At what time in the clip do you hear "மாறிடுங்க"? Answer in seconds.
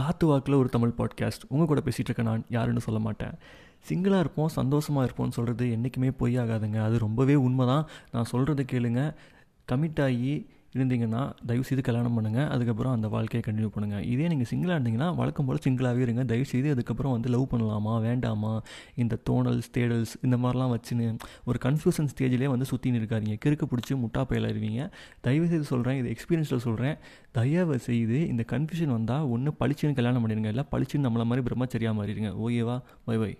32.00-32.32